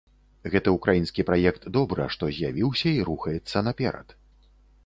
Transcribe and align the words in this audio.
Гэты 0.53 0.71
ўкраінскі 0.77 1.25
праект 1.27 1.69
добра, 1.77 2.09
што 2.15 2.31
з'явіўся 2.39 2.89
і 2.97 3.07
рухаецца 3.11 3.67
наперад. 3.69 4.21